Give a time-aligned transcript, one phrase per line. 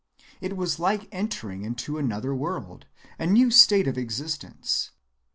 [0.41, 2.87] It was like entering another world,
[3.19, 4.89] a new state of existence.